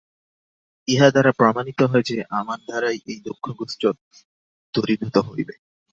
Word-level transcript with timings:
ইহা 0.87 1.07
দ্বারা 1.11 1.31
প্রমাণিত 1.31 1.79
হয় 1.81 2.05
যে, 2.05 2.17
আমার 2.31 2.59
দ্বারাই 2.65 2.97
এই 3.05 3.19
দুঃখকষ্ট 3.25 3.81
দূরীভূত 4.73 5.15
হইবে। 5.27 5.55